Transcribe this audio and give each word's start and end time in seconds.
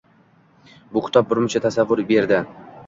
Bu 0.95 1.03
kitob 1.09 1.31
birmuncha 1.35 1.65
tasavvur 1.69 2.05
berdi 2.13 2.43